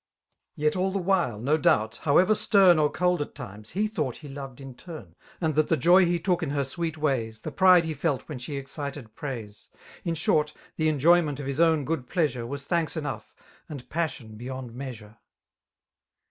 [0.55, 4.29] Yet all the while, no doubt, howev^ stern Or cold at times, he thought he
[4.29, 5.13] loved in turn.
[5.39, 7.41] And that the joy he took in her sweet ways.
[7.41, 9.69] The pride he felt when she exdted praise,
[10.03, 13.31] In short, the ^joyment of his own good pleasure,, Was thanks enough,
[13.69, 15.19] and passion beyond measure.